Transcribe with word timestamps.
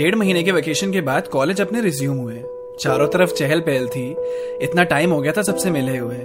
डेढ़ 0.00 0.14
महीने 0.14 0.42
के 0.42 0.52
वेकेशन 0.52 0.92
के 0.92 1.00
बाद 1.00 1.28
कॉलेज 1.28 1.60
अपने 1.60 1.80
रिज्यूम 1.80 2.16
हुए। 2.16 2.34
चारों 2.80 3.08
तरफ़ 3.08 3.34
चहल 3.34 3.60
पहल 3.60 3.88
थी। 3.88 4.16
इतना 4.62 4.84
टाइम 4.84 5.10
हो 5.10 5.20
गया 5.20 5.32
था 5.32 5.42
सबसे 5.42 5.70
मिले 5.70 5.98
हुए। 5.98 6.16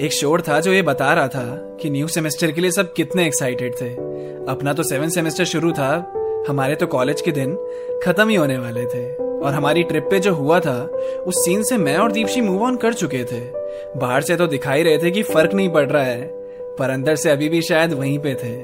एक 0.00 0.12
शोर 0.12 0.40
था 0.40 0.60
जो 0.60 0.72
ये 0.72 0.82
बता 0.82 1.14
रहा 1.14 1.28
था 1.28 1.76
कि 1.82 1.90
न्यू 1.90 2.08
सेमेस्टर 2.08 2.52
के 2.52 2.60
लिए 2.60 2.70
सब 2.70 2.92
कितने 2.92 3.26
एक्साइटेड 3.26 3.74
थे। 3.80 3.88
अपना 4.48 4.72
तो 4.72 4.82
सेवन 4.82 5.08
सेमेस्टर 5.08 5.44
शुरू 5.44 5.72
था। 5.72 6.12
हमारे 6.48 6.74
तो 6.74 6.86
कॉलेज 6.86 7.20
के 7.20 7.32
दिन 7.32 7.58
खत्म 8.02 8.28
ही 8.28 8.36
होने 8.36 8.58
वाले 8.58 8.84
थे। 8.84 9.14
और 9.14 9.52
हमारी 9.52 9.82
ट्रिप 9.82 10.08
पे 10.10 10.20
जो 10.20 10.34
हुआ 10.34 10.60
था, 10.60 10.84
उस 11.26 11.44
सीन 11.44 11.62
से 11.62 11.76
मैं 11.76 11.96
और 11.96 12.12
दीपशी 12.12 12.40
मूव 12.40 12.62
ऑन 12.62 12.76
कर 12.76 12.92
चुके 12.92 13.24
थे। 13.24 13.40
बाहर 13.96 14.22
से 14.22 14.36
तो 14.36 14.46
दिखाई 14.46 14.82
रहे 14.82 14.98
थे 14.98 15.10
कि 15.10 15.22
फ़र्क 15.22 15.54
नहीं 15.54 15.68
पड़ 15.68 15.86
रहा 15.86 16.04
है, 16.04 16.22
पर 16.78 16.90
अंदर 16.90 17.16
से 17.16 17.30
अभी 17.30 17.48
भी 17.48 17.62
शायद 17.62 17.92
वहीं 17.92 18.18
पे 18.18 18.34
थे। 18.34 18.56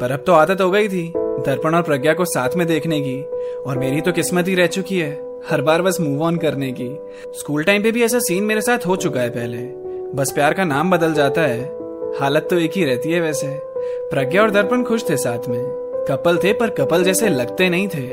पर 0.00 0.12
अब 0.12 0.24
तो 0.26 0.32
आदत 0.32 0.60
हो 0.60 0.70
गई 0.70 0.88
थी। 0.88 1.12
दर्पण 1.38 1.74
और 1.74 1.82
प्रज्ञा 1.82 2.12
को 2.14 2.24
साथ 2.24 2.56
में 2.56 2.66
देखने 2.66 3.00
की। 3.00 3.20
और 3.66 3.78
मेरी 3.78 4.00
तो 4.00 4.12
किस्मत 4.12 4.48
ही 4.48 4.54
रह 4.54 4.66
चुकी 4.66 4.98
है, 4.98 5.10
हर 5.50 5.62
बार 5.62 5.82
बस 5.82 6.00
मूव 6.00 6.22
ऑन 6.22 6.36
करने 6.36 6.72
की। 6.72 6.88
स्कूल 7.38 7.64
टाइम 7.64 7.82
पे 7.82 7.92
भी 7.92 8.02
ऐसा 8.02 8.18
सीन 8.18 8.44
मेरे 8.44 8.60
साथ 8.60 8.86
हो 8.86 8.96
चुका 8.96 9.20
है 9.20 9.30
पहले। 9.30 9.58
बस 10.14 10.32
प्यार 10.32 10.54
का 10.54 10.64
नाम 10.64 10.90
बदल 10.90 11.14
जाता 11.14 11.42
है। 11.42 11.62
हालत 12.20 12.46
तो 12.50 12.58
एक 12.58 12.72
ही 12.76 12.84
रहती 12.84 13.12
है 13.12 13.20
वैसे। 13.20 13.46
प्रज्ञा 14.10 14.42
और 14.42 14.50
दर्पण 14.50 14.82
खुश 14.82 15.08
थे 15.10 15.16
साथ 15.16 15.48
में। 15.48 15.62
कपल 16.08 16.36
थे 16.36 16.52
पर 16.52 16.70
कपल 16.70 17.04
जैसे 17.04 17.28
लगते 17.28 17.68
नहीं 17.68 17.88
थे। 17.88 18.08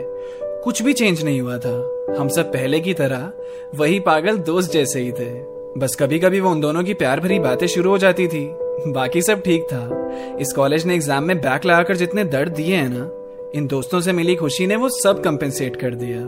कुछ 0.63 0.81
भी 0.81 0.93
चेंज 0.93 1.23
नहीं 1.23 1.41
हुआ 1.41 1.57
था। 1.57 2.15
हम 2.19 2.27
सब 2.27 2.51
पहले 2.53 2.79
की 2.79 2.93
तरह 2.93 3.31
वही 3.75 3.99
पागल 3.99 4.37
दोस्त 4.37 4.71
जैसे 4.71 4.99
ही 4.99 5.11
थे। 5.11 5.29
बस 5.77 5.95
कभी 5.99 6.19
कभी 6.19 6.39
वो 6.39 6.51
उन 6.51 6.61
दोनों 6.61 6.83
की 6.83 6.93
प्यार 6.93 7.19
भरी 7.19 7.39
बातें 7.39 7.67
शुरू 7.67 7.89
हो 7.89 7.97
जाती 7.97 8.27
थी। 8.27 8.47
बाकी 8.87 9.21
सब 9.21 9.41
ठीक 9.41 9.63
था। 9.63 10.37
इस 10.41 10.53
कॉलेज 10.53 10.85
ने 10.85 10.95
एग्ज़ाम 10.95 11.23
में 11.23 11.37
बैक 11.37 11.65
लगाकर 11.65 11.95
जितने 11.95 12.23
दर्द 12.23 12.51
दिए 12.51 12.75
हैं 12.75 12.89
ना 12.89 13.09
इन 13.55 13.67
दोस्तों 13.67 14.01
से 14.01 14.13
मिली 14.13 14.35
खुशी 14.35 14.67
ने 14.67 14.75
वो 14.75 14.89
सब 14.89 15.23
कंपेंसेट 15.23 15.75
कर 15.75 15.95
दिया। 15.95 16.19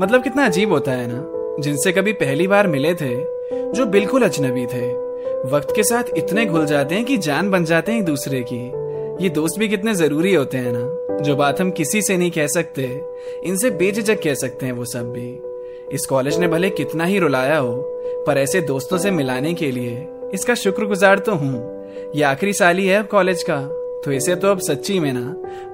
मतलब 0.00 0.22
कितना 0.22 0.46
अजीब 0.46 0.72
होता 0.72 0.92
है 0.92 1.06
ना? 1.12 1.32
जिनसे 1.62 1.92
कभी 1.92 2.12
पहली 2.12 2.46
बार 2.46 2.66
मिले 2.66 2.94
थे, 2.94 3.14
जो 3.72 3.86
बिल्कुल 3.86 4.22
अजनबी 4.22 4.66
थे। 4.66 4.92
वक्त 5.48 5.72
के 5.76 5.82
साथ 5.82 6.04
इतने 6.16 6.46
घुल 6.46 6.66
जाते 6.66 6.94
हैं 6.94 7.04
कि 7.04 7.16
जान 7.16 7.50
बन 7.50 7.64
जाते 7.64 7.92
हैं 7.92 7.98
एक 7.98 8.04
दूसरे 8.04 8.44
की। 8.52 8.66
ये 9.24 9.30
दोस्त 9.30 9.58
भी 9.58 9.68
कितने 9.68 9.94
ज़रूरी 9.94 10.34
होते 10.34 10.58
हैं 10.58 10.72
ना? 10.76 11.18
जो 11.22 11.36
बात 11.36 11.60
हम 11.60 11.70
किसी 11.70 12.02
से 12.02 12.16
नहीं 12.16 12.30
कह 12.30 12.46
सकते, 12.46 13.00
इनसे 13.44 13.70
बेझिझक 13.70 14.22
कह 14.22 14.34
सकते 14.34 14.66
हैं 14.66 14.72
वो 14.72 14.84
सब 14.84 15.12
भी। 15.12 15.40
इस 15.94 16.06
कॉलेज 16.06 16.38
ने 16.38 16.48
भले 16.48 16.70
कितना 16.70 17.04
ही 17.04 17.18
रुलाया 17.18 17.58
हो, 17.58 17.76
पर 18.26 18.38
ऐसे 18.38 18.60
दोस्तों 18.60 18.98
से 18.98 19.10
मिलाने 19.10 19.54
के 19.54 19.70
लिए 19.70 20.08
इसका 20.34 20.54
शुक्रगुजार 20.54 21.18
तो 21.18 21.34
हूँ। 21.34 21.84
ये 22.16 22.22
आखिरी 22.22 22.52
साल 22.52 22.76
ही 22.76 22.86
है 22.86 22.98
अब 22.98 23.06
कॉलेज 23.06 23.42
का। 23.42 23.85
तो 24.06 24.12
इसे 24.12 24.34
तो 24.36 24.48
अब 24.48 24.58
सच्ची 24.58 24.98
में 25.00 25.12
ना 25.12 25.20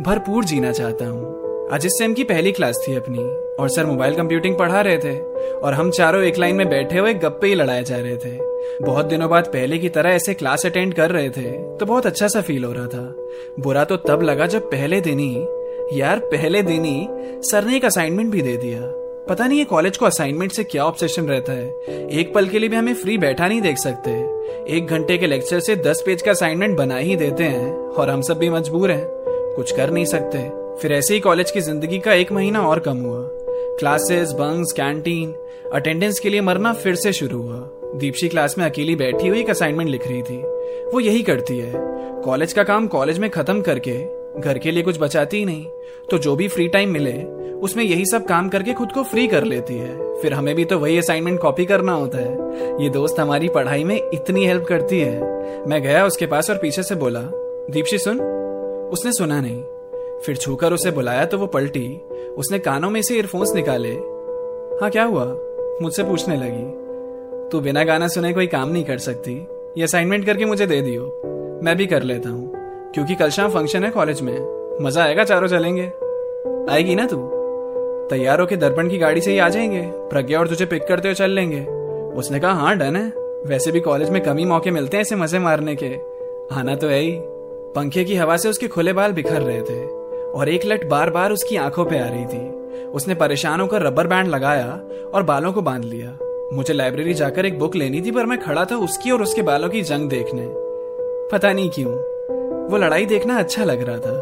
भरपूर 0.03 0.45
जीना 0.45 0.71
चाहता 0.73 1.07
हूँ। 1.07 1.69
आज 1.73 1.87
इस 1.87 1.93
सेम 1.93 2.15
की 2.15 2.25
पहली 2.25 2.53
क्लास 2.53 2.79
थी 2.89 2.95
अपनी, 2.95 3.19
और 3.61 3.69
सर 3.69 3.87
मोबाइल 3.87 4.15
कंप्यूटिंग 4.15 4.57
पढ़ा 4.59 4.81
रहे 4.81 4.99
थे, 4.99 5.19
और 5.59 5.75
हम 5.75 5.91
चारों 5.91 6.23
एक 6.23 6.39
लाइन 6.39 6.57
में 6.57 6.69
बैठे 6.71 6.99
हुए 6.99 7.13
गप्पे 7.15 7.47
ही 7.47 7.55
लड़ाए 7.55 7.83
जा 7.85 7.97
रहे 7.97 8.17
थे। 8.17 8.31
बहुत 8.85 9.07
दिनों 9.07 9.29
बाद 9.31 9.47
पहले 9.47 9.79
की 9.79 9.89
तरह 9.89 10.11
ऐसे 10.11 10.35
क्लास 10.35 10.67
अटेंड 10.67 10.95
कर 10.95 11.11
रहे 11.11 11.31
थे 11.31 11.53
तो 11.79 11.87
बहुत 11.87 12.07
अच्छा 12.07 12.29
सा 12.29 12.41
फील 12.41 12.65
हो 12.65 12.73
रहा 12.73 12.87
था। 12.87 13.63
बुरा 13.63 13.85
तो 13.85 13.97
तब 13.99 14.23
लगा 14.23 14.47
जब 14.47 14.71
पहले 14.71 15.01
दिन 15.01 15.19
ही, 15.19 15.47
यार 16.01 16.19
पहले 16.27 16.63
दिन 16.63 16.85
ही 16.85 17.07
सर 17.51 17.65
ने 17.65 17.77
एक 17.77 17.85
असाइनमेंट 17.85 18.31
भी 18.33 18.43
दे 18.43 18.57
दिया। 18.57 18.81
पता 19.29 19.47
नहीं 19.47 19.59
ये 19.59 19.65
कॉलेज 19.65 19.97
को 19.97 20.07
असाइनमेंट 20.07 20.53
से 20.53 20.65
क्या 20.65 20.85
ऑब्सेशन 20.85 21.27
रहता 21.27 21.53
है। 21.53 22.09
एक 22.11 22.35
पल 22.35 22.49
के 22.49 22.59
लिए 22.59 22.69
भी 22.69 22.77
हमें 22.77 22.95
फ्री 22.95 23.19
बैठा 23.19 23.49
नहीं 23.49 23.61
देख 23.61 23.79
सकते। 23.79 24.32
एक 24.69 24.87
घंटे 24.87 25.17
के 25.19 25.27
लेक्चर 25.27 25.61
से 25.61 25.77
दस 25.77 26.03
पेज 26.07 26.23
का 26.23 26.31
असाइनमेंट 26.31 26.77
बना 26.77 26.97
ही 26.97 27.17
देते 27.17 27.45
हैं, 27.45 27.71
और 27.89 28.11
हम 28.11 28.23
सब 28.23 28.39
भी 28.39 28.51
मजबूर 28.51 28.91
हैं। 28.91 29.07
कुछ 29.57 29.73
कर 29.73 29.91
नहीं 29.91 30.05
सकते। 30.05 30.39
फिर 30.83 30.93
ऐसे 30.93 31.15
ही 31.15 31.21
कॉलेज 31.21 31.51
की 31.51 31.61
ज़िंदगी 31.61 31.99
का 31.99 32.13
एक 32.13 32.33
महीना 32.33 32.61
और 32.61 32.79
कम 32.79 32.99
हुआ। 32.99 33.21
क्लासेस 33.79 34.33
बंक्स 34.33 34.73
कैंटीन 34.73 35.35
अटेंडेंस 35.73 36.19
के 36.19 36.31
लिए 36.31 36.41
मरना 36.41 36.73
फिर 36.73 36.95
से 36.95 37.13
शुरू 37.13 37.43
हुआ। 37.43 37.59
दीपशी 37.95 38.29
क्लास 38.29 38.59
में 38.59 38.65
अकेली 38.65 38.97
बैठी 38.97 39.29
हुई 39.29 39.41
एक 39.41 39.51
असाइनमेंट 39.51 39.91
लिख 39.91 40.09
रही 40.09 40.23
थी। 40.23 40.43
वो 40.93 41.01
यही 41.01 41.23
करती 41.23 41.59
है। 41.59 41.73
कॉलेज 42.23 42.53
का 42.53 42.63
काम 42.63 42.87
कॉलेज 42.87 43.19
में 43.19 43.31
खत्म 43.31 43.61
करके 43.61 43.99
घर 44.41 44.59
के 44.59 44.71
लिए 44.71 44.83
कुछ 44.83 45.01
बचाती 45.01 45.37
ही 45.37 45.45
नहीं। 45.45 45.65
तो 46.11 46.19
जो 46.19 46.37
भी 46.37 46.49
फ्री 46.49 46.69
टाइम 46.69 46.91
मिले 46.91 47.13
उसमें 47.63 47.85
यही 47.85 48.07
सब 48.07 48.25
काम 48.25 48.49
करके 48.49 48.73
खुद 48.73 48.93
को 48.93 49.03
फ्री 49.03 49.27
कर 49.27 49.45
लेती 49.45 49.75
है। 49.75 50.15
फिर 50.17 50.35
हमें 50.35 50.55
भी 50.55 50.65
तो 50.65 50.79
वही 50.79 50.99
असाइनमेंट 50.99 51.41
कॉपी 51.41 51.67
करना 51.67 51.93
होता 51.93 52.19
है। 52.19 52.33
ये 52.85 52.91
दोस्त 52.91 53.21
हमारी 53.21 53.49
पढ़ाई 53.49 53.85
में 53.85 54.11
इतनी 54.15 54.47
हेल्प 54.47 54.65
करती 54.65 55.01
है। 55.01 55.21
मैं 55.67 55.83
गया 55.83 56.07
उसके 56.07 56.27
पास 56.27 56.51
और 56.51 56.57
पीछे 56.57 56.83
से 56.83 56.95
बोला, 56.95 57.21
दीपशी 57.71 57.99
सुन। 57.99 58.21
उसने 58.93 59.13
सुना 59.13 59.41
नहीं। 59.41 59.63
फिर 60.21 60.37
छूकर 60.37 60.73
उसे 60.73 60.91
बुलाया 60.91 61.25
तो 61.25 61.39
वो 61.39 61.47
पलटी। 61.47 62.01
उसने 62.39 62.59
कानों 62.59 62.91
में 62.91 63.03
से 63.03 63.15
ईयरफोन्स 63.15 63.55
निकाले। 63.55 63.93
हाँ 64.81 64.91
क्या 64.91 65.05
हुआ? 65.05 65.25
मुझसे 65.83 66.05
पूछने 66.05 66.37
लगी। 66.37 66.83
तू 67.49 67.61
बिना 67.61 67.85
गाना 67.85 68.09
सुने 68.09 68.33
कोई 68.33 68.47
काम 68.47 68.69
नहीं 68.69 68.85
कर 68.85 68.99
सकती। 68.99 69.47
ये 69.79 69.83
असाइनमेंट 69.83 70.27
करके 70.27 70.45
मुझे 70.45 70.67
दे 70.67 70.83
दियो। 70.83 71.23
मैं 71.65 71.77
भी 71.77 71.87
कर 71.87 72.03
लेता 72.03 72.29
हूँ। 72.29 72.53
क्योंकि 72.93 73.15
कल 73.15 73.31
शाम 73.31 73.51
फ़ंक्शन 73.51 73.85
है 73.85 73.91
कॉलेज 73.91 74.21
में। 74.21 74.79
मज़ा 74.81 75.05
आएगा, 75.05 75.25
चारों 75.25 75.49
चलेंगे। 75.49 75.93
आएगी 76.73 76.95
ना 76.95 77.07
तू? 77.07 77.42
तैयार 78.11 78.41
होके 78.41 78.57
दर्पण 78.57 78.89
की 78.89 78.99
गाड़ी 78.99 79.21
से 79.21 79.33
ही 79.33 79.39
आ 79.39 79.49
जाएँगे। 79.49 79.83
प्रज्ञा 80.11 80.39
और 80.39 80.49
तुझे 80.49 80.67
पिक 80.67 80.87
करते 80.87 81.09
हुए 81.09 81.15
चल 81.15 81.31
लेंगे। 81.31 81.61
उसने 82.17 82.41
कहा 82.41 82.53
हाँ 82.53 82.77
डन 82.77 82.97
है। 82.97 83.13
वैसे 83.47 83.73
भी 83.73 83.81
कॉलेज 83.81 84.11
में 84.11 84.23
कमी 84.23 84.45
मौके 84.45 84.71
मिलते 84.71 84.97
हैं 84.97 85.03
ऐसे 85.03 85.17
मज़े 85.17 85.39
मारने 85.39 85.77
के। 85.83 85.95
आना 86.55 86.75
तो 86.75 86.89
है 86.89 86.99
ही। 86.99 87.17
पंखे 87.77 88.05
की 88.05 88.17
हवा 88.17 88.37
से 88.37 88.49
उसके 88.49 88.69
खुले 88.69 88.93
बाल 88.93 89.13
बिखर 89.13 89.43
रहे 89.43 89.61
थे 89.61 89.85
और 90.31 90.49
एक 90.49 90.67
लट 90.67 90.85
बार 90.87 91.11
बार 91.11 91.33
उसकी 91.33 91.57
आँखों 91.57 91.85
पे 91.85 91.99
आ 91.99 92.09
रही 92.09 92.25
थी। 92.25 92.51
उसने 92.89 93.15
परेशान 93.15 93.61
होकर 93.61 93.83
रबर 93.83 94.07
बैंड 94.07 94.29
लगाया 94.29 94.81
और 95.15 95.23
बालों 95.23 95.53
को 95.53 95.63
बाँध 95.63 95.85
लिया। 95.85 96.17
मुझे 96.53 96.75
लाइब्रेरी 96.75 97.15
जाकर 97.15 97.47
एक 97.47 97.59
बुक 97.59 97.77
लेनी 97.77 98.01
थी, 98.01 98.11
पर 98.11 98.27
मैं 98.27 98.39
खड़ा 98.39 98.65
था 98.65 98.77
उसकी 98.77 99.11
और 99.11 99.23
उसके 99.23 99.43
बालों 99.43 99.69
की 99.69 99.83
जंग 99.83 100.09
देखने। 100.09 100.47
पता 101.33 101.53
नहीं 101.53 101.71
क्यों, 101.71 101.93
वो 102.71 102.79
लड़ाई 102.79 103.07
देखना 103.07 103.39
अच्छा 103.39 103.65
लग 103.65 103.83
रहा 103.83 103.97
था। 103.97 104.13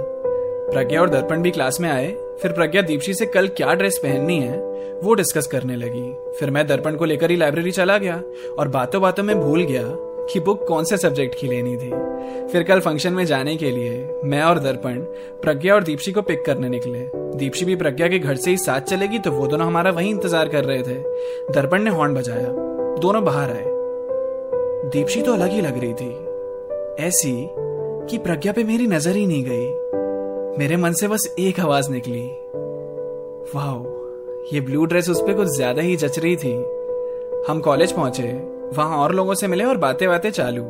प्रज्ञा 0.72 1.00
और 1.00 1.08
दर्पण 1.08 1.42
भी 1.42 1.50
क्लास 1.50 1.80
में 1.80 1.90
आए। 1.90 2.10
फिर 2.42 2.52
प्रज्ञा 2.52 2.82
दीपशी 2.82 3.14
से 3.14 3.26
कल 3.26 3.48
क्या 3.48 3.72
ड्रेस 3.74 3.98
पहननी 4.02 4.38
है? 4.38 4.58
वो 5.02 5.14
डिस्कस 5.14 5.46
करने 5.46 5.76
लगी। 5.76 6.12
फिर 6.38 6.50
मैं 6.50 6.66
दर्पण 6.66 6.96
को 6.96 7.04
लेकर 7.04 7.30
ही 7.30 7.36
लाइब्रेरी 7.36 7.70
चला 7.70 7.98
गया 7.98 8.22
और 8.58 8.68
बातों 8.68 9.00
बातों 9.02 9.22
में 9.22 9.40
भूल 9.40 9.62
गया 9.62 9.82
कि 10.32 10.40
बुक 10.40 10.66
कौन 10.68 10.84
से 10.84 10.96
सब्जेक्ट 10.96 11.34
की 11.40 11.48
लेनी 11.48 11.76
थी। 11.76 11.90
फिर 12.52 12.62
कल 12.62 12.80
फ़ंक्शन 12.80 13.12
में 13.12 13.24
जाने 13.24 13.56
के 13.56 13.70
लिए 13.70 14.20
मैं 14.24 14.42
और 14.42 14.58
दर्पण 14.58 15.00
प्रज्ञा 15.42 15.74
और 15.74 15.84
दीपशी 15.84 16.12
को 16.12 16.22
पिक 16.22 16.44
करने 16.44 16.68
निकले। 16.68 16.98
दीपशी 17.36 17.64
भी 17.64 17.76
प्रज्ञा 17.76 18.08
के 18.08 18.18
घर 18.18 18.36
से 18.36 18.50
ही 18.50 18.56
साथ 18.56 18.80
चलेगी 18.80 19.18
तो 19.18 19.30
वो 19.30 19.46
दोनों 19.46 19.66
हमारा 19.66 19.90
वही 19.90 20.10
इंतज़ार 20.10 20.48
कर 20.48 20.64
रहे 20.64 20.82
थे। 20.82 20.98
दर्पण 21.52 21.82
ने 21.82 21.90
हॉर्न 21.90 22.14
बजाया। 22.14 22.48
दोनों 23.00 23.24
बाहर 23.24 23.50
आए। 23.50 23.64
दीपशी 24.90 25.22
तो 25.22 25.32
अलग 25.32 25.50
ही 25.50 25.60
लग 25.60 25.78
रही 25.78 25.92
थी। 25.92 27.06
ऐसी 27.06 27.32
कि 28.10 28.18
प्रज्ञा 28.18 28.52
पे 28.52 28.64
मेरी 28.64 28.86
नज़र 28.86 29.16
ही 29.16 29.26
नहीं 29.26 29.44
गई। 29.44 29.99
मेरे 30.58 30.76
मन 30.76 30.92
से 30.92 31.08
बस 31.08 31.34
एक 31.38 31.60
आवाज़ 31.60 31.90
निकली। 31.90 32.22
वाह 33.54 34.54
ये 34.54 34.60
ब्लू 34.60 34.84
ड्रेस 34.84 35.08
उस 35.10 35.20
पर 35.20 35.34
कुछ 35.34 35.48
ज़्यादा 35.48 35.82
ही 35.82 35.96
जच 35.96 36.18
रही 36.18 36.36
थी। 36.36 36.52
हम 37.48 37.60
कॉलेज 37.60 37.92
पहुँचे, 37.92 38.32
वहाँ 38.76 38.98
और 38.98 39.14
लोगों 39.14 39.34
से 39.34 39.46
मिले 39.46 39.64
और 39.64 39.76
बातें 39.76 40.08
बातें 40.08 40.30
चालू। 40.30 40.62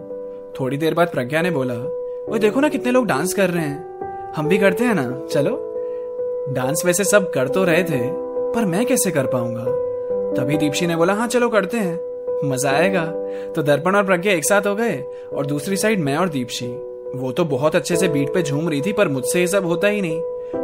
थोड़ी 0.60 0.76
देर 0.76 0.94
बाद 0.94 1.08
प्रज्ञा 1.08 1.42
ने 1.42 1.50
बोला 1.50 1.74
वो 2.28 2.38
देखो 2.38 2.60
ना 2.60 2.68
कितने 2.68 2.92
लोग 2.92 3.06
डांस 3.06 3.34
कर 3.34 3.50
रहे 3.50 3.64
हैं। 3.64 4.32
हम 4.36 4.48
भी 4.48 4.58
करते 4.58 4.84
हैं 4.84 4.94
ना, 4.94 5.26
चलो। 5.32 5.56
डांस 6.52 6.82
वैसे 6.86 7.04
सब 7.04 7.30
कर 7.30 7.48
तो 7.48 7.64
रहे 7.64 7.84
थे, 7.84 8.00
पर 8.52 8.64
मैं 8.64 8.86
कैसे 8.86 9.10
कर 9.10 9.26
पाऊँगा? 9.26 9.64
तभी 10.36 10.56
दीपशी 10.56 10.86
ने 10.86 10.96
बोला 10.96 11.14
हाँ 11.14 11.28
चलो 11.28 11.48
करते 11.48 11.76
हैं। 11.76 12.48
मज़ा 12.50 12.70
आएगा। 12.70 13.04
तो 13.56 13.62
दर्पण 13.62 13.96
और 13.96 14.04
प्रज्ञा 14.04 14.32
एक 14.32 14.44
साथ 14.44 14.66
हो 14.66 14.74
गए, 14.74 15.02
और 15.32 15.46
दूसरी 15.46 15.76
साइड 15.76 16.00
मैं 16.00 16.16
और 16.16 16.28
दीपशी। 16.28 16.89
वो 17.14 17.32
तो 17.32 17.44
बहुत 17.44 17.76
अच्छे 17.76 17.96
से 17.96 18.08
बीट 18.08 18.34
पे 18.34 18.42
झूम 18.42 18.68
रही 18.68 18.80
थी, 18.80 18.92
पर 18.92 19.08
मुझसे 19.08 19.40
ये 19.40 19.46
सब 19.46 19.66
होता 19.66 19.88
ही 19.88 20.00
नहीं। 20.00 20.20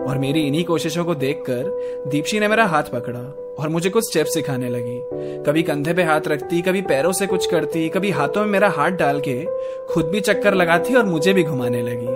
और 0.06 0.19
मेरी 0.19 0.40
इन्हीं 0.40 0.64
कोशिशों 0.64 1.04
को 1.04 1.14
देखकर 1.14 2.04
दीपशी 2.08 2.40
ने 2.40 2.48
मेरा 2.48 2.64
हाथ 2.64 2.82
पकड़ा 2.82 3.56
और 3.58 3.69
मुझे 3.69 3.90
कुछ 3.90 4.04
स्टेप 4.10 4.26
सिखाने 4.26 4.69
लगी। 4.69 5.00
कभी 5.43 5.62
कंधे 5.62 5.94
पे 5.94 6.02
हाथ 6.02 6.20
रखती, 6.28 6.62
कभी 6.62 6.82
पैरों 6.82 7.12
से 7.12 7.26
कुछ 7.26 7.46
करती, 7.46 7.88
कभी 7.88 8.10
हाथों 8.10 8.40
में 8.40 8.52
मेरा 8.52 8.69
हाथ 8.69 8.90
डाल 8.90 9.20
के 9.20 9.46
खुद 9.87 10.06
भी 10.06 10.20
चक्कर 10.20 10.54
लगाती 10.54 10.94
और 10.94 11.04
मुझे 11.04 11.32
भी 11.32 11.43
घुमाने 11.43 11.82
लगी। 11.82 12.06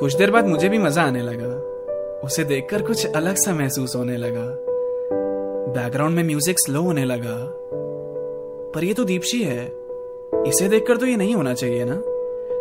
कुछ 0.00 0.16
देर 0.16 0.30
बाद 0.30 0.46
मुझे 0.46 0.68
भी 0.68 0.78
मज़ा 0.78 1.02
आने 1.02 1.22
लगा। 1.22 1.54
उसे 2.24 2.44
देखकर 2.44 2.82
कुछ 2.82 3.06
अलग 3.06 3.36
सा 3.36 3.54
महसूस 3.54 3.96
होने 3.96 4.16
लगा। 4.16 4.46
बैकग्राउंड 5.72 6.16
में 6.16 6.24
म्यूज़िक 6.24 6.58
स्लो 6.58 6.82
होने 6.82 7.04
लगा। 7.04 7.36
पर 8.74 8.84
ये 8.84 8.94
तो 8.94 9.04
दीपशी 9.04 9.42
है। 9.42 9.72
इसे 10.46 10.68
देखकर 10.68 10.96
तो 10.96 11.06
ये 11.06 11.16
नहीं 11.16 11.34
होना 11.34 11.54
चाहिए 11.54 11.84
ना? 11.84 12.02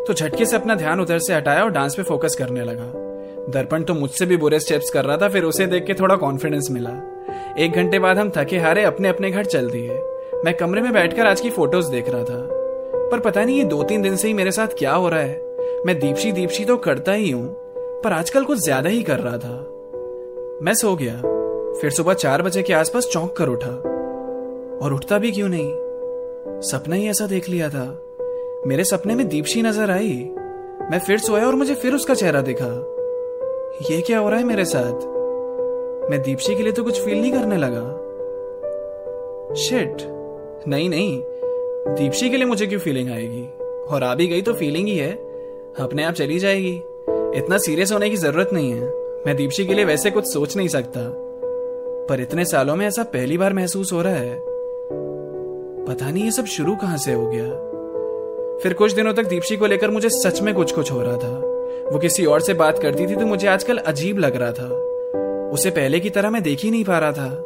तो 0.08 0.14
झटके 0.14 0.46
से 0.46 0.56
अपना 0.56 0.76
ध्यान 0.76 1.00
उधर 1.00 1.20
से 1.20 1.34
हटाया 1.34 1.64
और 1.64 1.70
डांस 1.70 1.96
पे 1.96 2.04
फोकस 2.04 2.36
करने 2.36 2.64
लगा। 2.64 2.92
दर्पण 3.52 3.84
तो 3.84 3.94
मुझसे 3.94 4.26
भी 4.26 4.38
बुरे 4.38 4.60
स्टेप्स 4.60 4.90
कर 4.90 5.06
रहा 5.06 5.18
था, 5.18 5.30
फिर 5.30 5.44
उसे 5.44 5.66
देख 5.68 5.86
के 5.86 5.94
थोड़ा 5.94 6.16
कॉन्फिडेंस 6.16 6.68
मिला। 6.72 6.90
एक 7.58 7.72
घंटे 7.72 8.00
बाद 8.00 8.18
हम 8.18 8.32
थके 8.38 8.58
हारे 8.58 8.84
अपने 8.84 9.10
अपने 9.10 9.32
घर 9.32 9.46
चल 9.46 9.70
दिए। 9.70 10.00
मैं 10.46 10.54
कमरे 10.54 10.82
में 10.82 10.94
बैठकर 10.94 11.26
आज 11.26 11.42
की 11.42 11.50
फ़ोटोज़ 11.50 11.92
देख 11.92 12.10
रहा 12.10 12.24
था। 12.24 12.48
पर 13.12 13.20
पता 13.20 13.44
नहीं 13.46 13.58
ये 13.58 13.64
दो 13.64 13.84
तीन 13.84 14.02
दिन 14.02 14.16
से 14.16 14.28
ही 14.28 14.34
मेरे 14.34 14.52
साथ 14.52 14.68
क्या 14.68 14.94
हो 14.94 15.10
रहा 15.10 15.20
है। 15.20 15.84
मैं 15.86 16.00
दीपशी 16.00 16.32
दीपशी 16.32 16.66
तो 16.66 16.78
करता 16.78 17.12
ही 17.12 17.32
हूँ, 17.32 17.48
पर 18.04 18.14
आजकल 18.14 18.44
कुछ 18.44 18.60
ज़्यादा 18.60 18.90
ही 18.90 19.04
कर 19.04 19.20
रहा 19.20 19.38
था। 19.38 19.56
मैं 20.62 20.74
सो 20.74 20.96
गया। 20.96 21.16
फिर 21.82 21.92
सुबह 21.92 22.14
चार 22.14 22.42
बजे 22.42 22.64
के 22.64 22.74
आसपास 22.74 23.06
चौंक 23.06 23.36
कर 23.38 23.48
उठा। 23.48 23.70
और 24.86 24.94
उठता 24.94 25.18
भी 25.18 25.32
क्यों 25.32 25.50
नहीं? 25.50 25.72
सपना 26.62 26.96
ही 26.96 27.10
ऐसा 27.10 27.28
देख 27.28 27.50
लिया 27.50 27.70
था। 27.70 28.05
मेरे 28.68 28.84
सपने 28.84 29.16
में 29.16 29.28
दीपशी 29.28 29.62
नज़र 29.62 29.92
आई। 29.92 30.32
मैं 30.92 31.00
फिर 31.00 31.20
सोया 31.20 31.48
और 31.48 31.56
मुझे 31.56 31.76
फिर 31.76 31.94
उसका 31.94 32.14
चेहरा 32.14 32.42
दिखा। 32.42 32.68
ये 33.92 34.02
क्या 34.02 34.20
हो 34.20 34.30
रहा 34.30 34.40
है 34.40 34.46
मेरे 34.46 34.66
साथ? 34.66 34.94
मैं 36.12 36.22
दीपशी 36.22 36.56
के 36.56 36.64
लिए 36.64 36.72
तो 36.72 36.84
कुछ 36.84 37.02
फील 37.02 37.22
नहीं 37.22 37.32
करने 37.32 37.58
लगा। 37.58 37.84
शिट 39.56 39.98
नहीं 40.68 40.90
नहीं। 40.90 41.22
दीपशी 41.96 42.30
के 42.30 42.38
लिए 42.38 42.46
मुझे 42.46 42.68
क्यों 42.68 42.80
फीलिंग 42.80 43.12
आएगी? 43.12 43.44
और 43.88 44.04
आ 44.04 44.16
भी 44.16 44.28
गई 44.28 44.42
तो 44.42 44.54
फीलिंग 44.54 44.88
ही 44.88 44.98
है। 44.98 45.12
अपने 45.80 46.04
आप 46.04 46.14
चली 46.14 46.40
जाएगी। 46.40 46.76
इतना 47.38 47.58
सीरियस 47.58 47.92
होने 47.92 48.10
की 48.10 48.16
ज़रूरत 48.16 48.50
नहीं 48.54 48.72
है। 48.72 48.90
मैं 49.26 49.36
दीपशी 49.36 49.66
के 49.66 49.74
लिए 49.74 49.86
वैसे 49.86 50.12
कुछ 50.12 50.34
सोच 50.34 50.58
नहीं 50.58 50.68
सकता। 50.68 51.02
पर 52.10 52.22
इतने 52.22 52.46
सालों 52.46 52.76
में 52.76 52.88
ऐसा 52.88 53.04
पहली 53.04 53.38
बार 53.38 53.54
महसूस 53.54 53.94
हो 53.94 54.02
रहा 54.02 54.16
है। 54.16 54.42
पता 55.86 56.12
नहीं 56.12 56.24
ये 56.24 56.32
सब 56.32 56.46
शुरू 56.46 56.76
कहाँ 56.76 56.98
से 56.98 57.14
हो 57.14 57.28
गया। 57.28 57.75
फिर 58.64 58.74
कुछ 58.74 58.92
दिनों 58.92 59.14
तक 59.14 59.26
दीपशी 59.26 59.58
को 59.58 59.66
लेकर 59.66 59.92
मुझे 59.92 60.10
सच 60.10 60.42
में 60.42 60.54
कुछ 60.54 60.72
कुछ 60.72 60.92
हो 60.92 61.02
रहा 61.02 61.18
था। 61.18 61.40
वो 61.92 62.00
किसी 62.00 62.26
और 62.26 62.42
से 62.42 62.54
बात 62.54 62.80
करती 62.80 63.08
थी 63.08 63.16
तो 63.16 63.26
मुझे 63.26 63.48
आजकल 63.48 63.78
अजीब 63.78 64.20
लग 64.20 64.36
रहा 64.36 64.52
था। 64.52 64.70
उसे 65.54 65.70
पहले 65.70 66.00
की 66.00 66.10
तरह 66.10 66.30
मैं 66.30 66.44
देख 66.44 66.60
ही 66.60 66.72
नहीं 66.72 66.84
पा 66.84 67.00
रहा 67.00 67.12
था। 67.12 67.46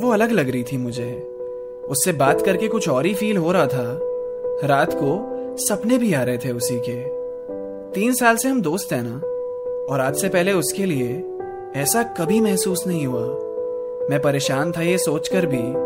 वो 0.00 0.12
अलग 0.12 0.30
लग 0.30 0.50
रही 0.50 0.62
थी 0.62 0.76
मुझे। 0.76 1.12
उससे 1.88 2.12
बात 2.12 2.42
करके 2.42 2.68
कुछ 2.68 2.88
और 2.88 3.06
ही 3.06 3.14
फील 3.14 3.36
हो 3.36 3.52
रहा 3.52 3.66
था। 3.66 4.00
रात 4.64 4.92
को 4.92 5.36
सपने 5.56 5.98
भी 5.98 6.14
आ 6.14 6.22
रहे 6.22 6.38
थे 6.38 6.52
उसी 6.52 6.80
के। 6.88 7.04
तीन 7.90 8.14
साल 8.14 8.36
से 8.36 8.48
हम 8.48 8.62
दोस्त 8.62 8.92
हैं 8.92 9.02
ना। 9.02 9.16
और 9.92 10.00
आज 10.00 10.16
से 10.16 10.28
पहले 10.28 10.52
उसके 10.52 10.86
लिए 10.86 11.24
ऐसा 11.76 12.02
कभी 12.02 12.40
महसूस 12.40 12.86
नहीं 12.86 13.06
हुआ। 13.06 13.26
मैं 14.10 14.20
परेशान 14.22 14.72
था 14.72 14.82
ये 14.82 14.98
सोचकर 14.98 15.46
भी। 15.46 15.85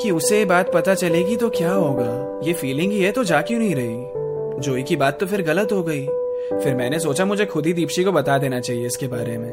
कि 0.00 0.10
उसे 0.10 0.44
बात 0.44 0.72
पता 0.74 0.94
चलेगी 0.94 1.36
तो 1.36 1.48
क्या 1.50 1.72
होगा? 1.72 2.40
ये 2.46 2.52
फीलिंग 2.52 2.92
ही 2.92 3.00
है 3.00 3.12
तो 3.12 3.24
जा 3.24 3.40
क्यों 3.40 3.58
नहीं 3.58 3.74
रही? 3.74 4.60
जोई 4.60 4.82
की 4.82 4.96
बात 4.96 5.20
तो 5.20 5.26
फिर 5.26 5.42
गलत 5.42 5.72
हो 5.72 5.82
गई। 5.82 6.06
फिर 6.62 6.74
मैंने 6.74 6.98
सोचा 6.98 7.24
मुझे 7.24 7.46
खुद 7.46 7.66
ही 7.66 7.72
दीपशी 7.72 8.04
को 8.04 8.12
बता 8.12 8.38
देना 8.38 8.60
चाहिए 8.60 8.86
इसके 8.86 9.06
बारे 9.06 9.38
में। 9.38 9.52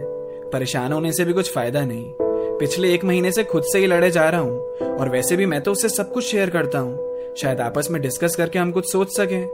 परेशान 0.54 0.94
होने 0.94 1.12
से 1.12 1.26
भी 1.26 1.34
कुछ 1.34 1.54
फ़ायदा 1.54 1.86
नहीं। 1.86 2.14
पिछले 2.60 2.94
एक 2.94 3.04
महीने 3.04 3.32
से 3.32 3.44
खुद 3.44 3.64
से 3.64 3.80
ही 3.80 3.88
लड़े 3.88 4.12
जा 4.12 4.30
रहा 4.30 4.42
हूँ, 4.42 4.60
और 5.00 5.10
वैसे 5.10 5.36
भी 5.36 5.46
मैं 5.46 5.62
तो 5.62 5.72
उससे 5.72 5.90
सब 5.90 6.12
कुछ 6.12 6.24
शेयर 6.24 6.50
करता 6.50 6.80
हूँ। 6.80 7.34
शायद 7.38 7.62
आपस 7.62 7.92
में 7.92 8.02
डिस्कस 8.02 8.36
करके 8.36 8.60
हम 8.60 8.72
कुछ 8.72 8.92
सोच 8.92 9.18
सके। 9.18 9.46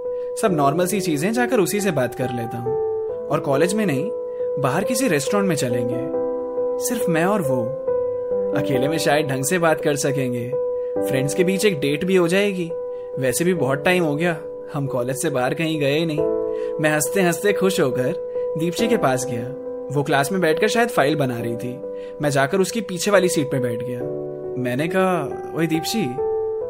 सब 0.42 0.52
नॉर्मल 0.52 0.86
सी 0.86 1.02
चीज़ें 1.02 1.34
जाकर 1.34 1.60
उसी 1.60 1.82
से 1.82 1.92
बात 1.92 2.16
कर 2.16 2.34
लेता 2.34 2.58
हूँ। 2.58 2.74
और 3.28 3.40
कॉलेज 3.40 3.74
में 3.74 3.86
नहीं, 3.86 4.10
बाहर 4.62 4.84
किसी 4.84 5.08
रेस्टोरेंट 5.08 5.50
में 5.50 5.56
चलेंगे। 5.56 6.00
सिर्फ़ 6.86 7.10
मैं 7.12 7.26
और 7.26 7.42
वो। 7.42 7.64
अकेले 8.58 8.88
में 8.88 8.98
शायद 8.98 9.28
ढंग 9.28 9.44
से 9.44 9.60
बात 9.60 9.82
कर 9.82 9.96
सकेंगे। 9.96 10.52
फ्रेंड्स 10.98 11.34
के 11.34 11.44
बीच 11.44 11.66
एक 11.66 11.80
डेट 11.80 12.06
भी 12.06 12.16
हो 12.16 12.28
जाएगी। 12.28 12.72
वैसे 13.20 13.46
भी 13.46 13.54
बहुत 13.54 13.84
टाइम 13.84 14.04
हो 14.04 14.16
गया। 14.16 14.38
हम 14.74 14.88
कॉलेज 14.88 15.22
से 15.22 15.30
बाहर 15.30 15.54
कहीं 15.54 15.80
गए 15.80 16.00
ही 16.00 16.06
नहीं। 16.06 16.22
मैं 16.80 16.90
हँसते 16.90 17.22
हँसते 17.22 17.54
खुश 17.54 17.82
होकर 17.82 18.32
दीपशी 18.58 18.88
के 18.88 18.98
पास 18.98 19.26
गया। 19.26 19.56
वो 19.92 20.04
क्लास 20.04 20.32
में 20.32 20.42
बैठकर 20.42 20.68
शायद 20.68 20.90
फ़ाइल 20.90 21.16
बना 21.16 21.40
रही 21.40 21.56
थी। 21.56 21.82
मैं 22.22 22.30
जाकर 22.30 22.60
उसकी 22.60 22.82
पीछे 22.82 23.12
वाली 23.12 23.30
सीट 23.30 23.52
पे 23.52 23.60
बैठ 23.60 23.84
गया। 23.84 24.00
मैंने 24.64 24.88
कहा 24.88 25.52
वही 25.56 25.68
दीपशी 25.68 26.18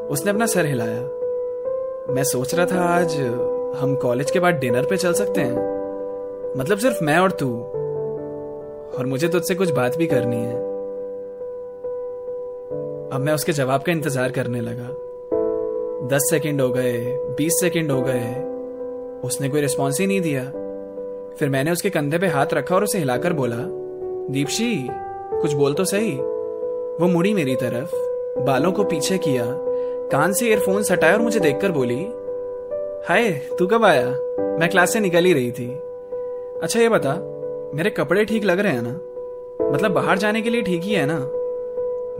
उसने 0.08 0.32
अपना 0.32 0.46
सर 0.46 0.66
हिलाया। 0.66 1.02
मैं 2.14 2.24
सोच 2.24 2.56
रहा 2.56 2.66
था 2.66 2.82
आज 2.82 3.18
हम 3.78 3.96
कॉलेज 3.96 4.32
के 4.32 4.40
बाद 4.40 4.54
डिनर 4.54 4.86
पे 4.86 4.98
चल 4.98 5.14
सकते 5.14 5.42
हैं। 5.42 5.56
मतलब 6.58 6.78
सिर्फ़ 6.78 7.04
मैं 7.04 7.18
और 7.18 7.32
तू। 7.32 7.60
और 8.98 9.06
मुझे 9.06 9.28
तुझसे 9.28 9.56
कुछ 9.56 9.72
बात 9.72 9.98
भी 9.98 10.08
करनी 10.08 10.38
है। 10.38 10.71
अब 13.12 13.22
मैं 13.22 13.34
उसके 13.34 13.52
जवाब 13.52 13.82
का 13.82 13.92
इंतज़ार 13.92 14.32
करने 14.32 14.62
लगा। 14.62 14.88
दस 16.08 16.22
सेकंड 16.30 16.62
हो 16.62 16.70
गए, 16.70 17.18
बीस 17.38 17.54
सेकंड 17.62 17.92
हो 17.92 18.02
गए। 18.02 18.34
उसने 19.28 19.50
कोई 19.50 19.62
रिस्पॉन्स 19.62 20.00
ही 20.00 20.08
नहीं 20.08 20.22
दिया। 20.22 20.44
फिर 21.40 21.50
मैंने 21.50 21.72
उसके 21.72 21.90
कंधे 21.90 22.18
पे 22.18 22.28
हाथ 22.28 22.46
रखा 22.54 22.76
और 22.76 22.84
उसे 22.84 23.00
हिलाकर 23.00 23.34
बोला, 23.34 23.58
दीपशी, 24.34 24.88
कुछ 25.42 25.54
बोल 25.54 25.74
तो 25.74 25.86
सही। 25.86 26.12
वो 27.02 27.08
मुड़ी 27.08 27.34
मेरी 27.34 27.56
तरफ़, 27.56 27.96
बालों 28.44 28.72
को 28.72 28.84
पीछे 28.84 29.18
किया, 29.18 29.46
कान 30.12 30.34
से 30.34 30.48
ईयरफोन 30.48 30.84
हटाया 30.92 31.14
और 31.14 31.22
मुझे 31.22 31.40
देखकर 31.40 31.72
बोली, 31.72 32.00
हाय, 33.08 33.32
तू 33.60 33.68
कब 33.68 33.86
आया? 33.86 34.08
मैं 34.60 34.70
क्लास 34.70 34.94
से 34.94 35.00
निकल 35.00 35.26
ही 35.26 35.34
रही 35.34 35.52
थी। 35.52 35.68
अच्छा 36.64 36.80
ये 36.80 36.90
बता, 36.90 37.14
मेरे 37.76 37.90
कपड़े 37.90 38.26
ठीक 38.26 38.44
लग 38.44 38.60
रहे 38.60 38.74
हैं 38.74 38.82
ना? 38.82 39.00
मतलब 39.74 39.92
बाहर 39.92 40.18
जाने 40.18 40.42
के 40.42 40.50
लिए 40.50 40.62
ठीक 40.62 40.82
ही 40.82 40.94
है 40.94 41.06
ना? 41.06 41.41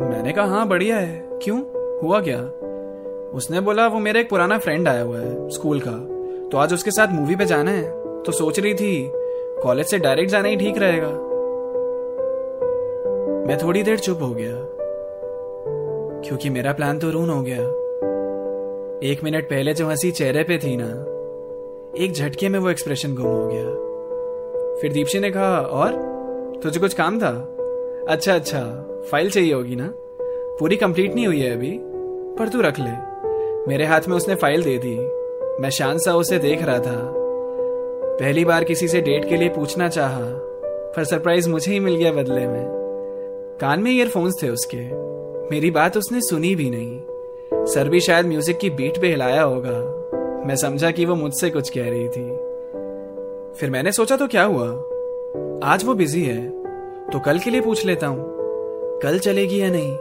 मैंने 0.02 0.32
कहा 0.34 0.46
हाँ 0.46 0.68
बढ़िया 0.68 0.98
है। 0.98 1.40
क्यों? 1.44 1.60
हुआ 2.04 2.22
क्या? 2.22 2.40
उसने 3.34 3.60
बोला, 3.60 3.88
वो 3.88 4.00
मेरा 4.00 4.20
एक 4.20 4.30
पुराना 4.30 4.58
फ्रेंड 4.58 4.88
आया 4.88 5.02
हुआ 5.02 5.20
है 5.20 5.50
स्कूल 5.50 5.82
का। 5.88 5.92
तो 6.50 6.58
आज 6.58 6.74
उसके 6.74 6.92
साथ 6.92 7.08
मूवी 7.08 7.36
पे 7.36 7.46
जाना 7.46 7.72
है। 7.72 8.24
तो 8.24 8.32
सोच 8.32 8.60
रही 8.60 8.74
थी 8.74 9.12
कॉलेज 9.64 9.86
से 9.86 9.98
डायरेक्ट 10.00 10.32
जाना 10.32 10.48
ही 10.48 10.56
ठीक 10.56 10.78
रहेगा। 10.78 11.08
मैं 13.48 13.58
थोड़ी 13.64 13.84
देर 13.84 14.00
चुप 14.00 14.22
हो 14.22 14.34
गया, 14.34 14.56
क्योंकि 16.28 16.50
मेरा 16.50 16.74
प्लान 16.74 17.00
तो 17.00 17.10
रून 17.12 17.30
हो 17.30 17.42
गया। 17.42 17.62
एक 19.04 19.24
मिनट 19.24 19.46
पहले 19.46 19.74
जो 19.74 19.88
हँसी 19.88 20.12
चेहरे 20.12 20.44
पे 20.44 20.58
थी 20.58 20.76
ना, 20.80 20.90
एक 22.06 22.14
झटके 22.14 22.50
में 22.50 22.60
वो 22.60 22.70
एक्सप्रेशन 22.70 23.16
गुम 23.16 23.26
हो 23.26 23.48
गया। 23.48 24.80
फिर 24.82 24.94
दीपशी 24.94 25.20
ने 25.20 25.32
कहा, 25.32 25.60
और? 25.60 25.92
तुझे 26.64 26.80
कुछ 26.80 26.94
काम 26.94 27.20
था? 27.20 27.56
अच्छा 28.08 28.36
अच्छा। 28.36 28.88
फ़ाइल 29.10 29.30
चाहिए 29.30 29.54
होगी 29.54 29.76
ना? 29.76 29.94
पूरी 30.60 30.76
कंप्लीट 30.76 31.16
नहीं 31.16 31.28
हुई 31.28 31.40
है 31.40 31.54
अभी। 31.54 31.80
पर 32.40 32.50
तू 32.50 32.62
रख 32.62 32.80
ले। 32.80 32.92
मेरे 33.68 33.86
हाथ 33.86 34.02
में 34.10 34.18
उसने 34.18 34.36
फ़ाइल 34.36 34.64
दे 34.64 34.78
दी। 34.78 34.98
मैं 35.62 35.70
शान 35.70 35.98
सा 35.98 36.16
उसे 36.16 36.40
देख 36.40 36.64
रहा 36.64 36.80
था। 36.80 37.14
पहली 38.20 38.46
बार 38.46 38.64
किसी 38.64 38.88
से 38.88 39.02
डेट 39.02 39.30
के 39.30 39.38
लिए 39.38 39.50
पूछना 39.50 39.90
चाहा, 39.90 40.26
पर 40.96 41.04
सरप्राइज़ 41.04 41.50
मुझे 41.50 41.72
ही 41.72 41.80
मिल 41.80 41.96
गया 41.96 42.12
बदले 42.12 42.48
में। 42.48 42.66
कान 43.62 43.80
में 43.80 43.92
ईयरफोन्स 43.92 44.44
थे 44.44 44.50
उसके। 44.50 44.94
मेरी 45.52 45.72
बात 45.72 45.98
उसने 45.98 46.22
सुनी 46.22 46.56
भी 46.56 46.70
नहीं। 46.70 47.02
सर 47.66 47.90
भी 47.90 48.00
शायद 48.00 48.26
म्यूज़िक 48.26 48.58
की 48.58 48.70
बीट 48.70 49.02
पे 49.02 49.08
हिलाया 49.08 49.42
होगा। 49.42 49.78
मैं 50.48 50.56
समझा 50.56 50.92
कि 50.92 51.06
वो 51.06 51.16
मुझसे 51.16 51.50
कुछ 51.50 51.70
कह 51.70 51.90
रही 51.90 52.08
थी। 52.08 52.38
फिर 53.60 53.70
मैंने 53.70 53.92
सोचा 53.92 54.18
तो 54.18 54.28
क्या 54.28 54.44
हुआ? 54.44 54.68
आज 55.64 55.84
वो 55.86 55.94
बिज़ी 55.94 56.24
है। 56.24 56.50
तो 57.06 57.20
कल 57.20 57.40
के 57.40 57.50
लिए 57.50 57.62
पूछ 57.62 57.86
लेता 57.86 58.08
हूँ। 58.08 58.41
कल 59.04 59.20
चलेगी 59.20 59.62
या 59.62 59.70
नहीं? 59.70 59.98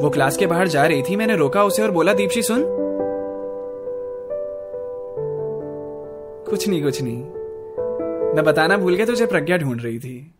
वो 0.00 0.10
क्लास 0.10 0.36
के 0.36 0.46
बाहर 0.46 0.68
जा 0.68 0.86
रही 0.86 1.02
थी, 1.02 1.16
मैंने 1.16 1.36
रोका 1.36 1.64
उसे 1.64 1.82
और 1.82 1.90
बोला, 1.90 2.14
दीपशी, 2.14 2.42
सुन। 2.42 2.64
कुछ 6.50 6.68
नहीं 6.68 6.82
कुछ 6.82 7.02
नहीं। 7.02 7.24
मैं 8.34 8.44
बताना 8.44 8.76
भूल 8.76 8.94
गया 8.94 9.06
तुझे 9.06 9.26
प्रज्ञा 9.26 9.56
ढूंढ 9.56 9.80
रही 9.82 9.98
थी। 9.98 10.34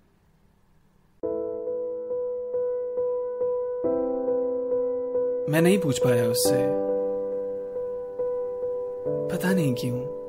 मैं 5.53 5.63
नहीं 5.63 5.79
पूछ 5.79 5.99
पाया 5.99 6.31
उससे। 6.31 6.91
पता 9.37 9.53
नहीं 9.53 9.75
क्यों। 9.75 10.20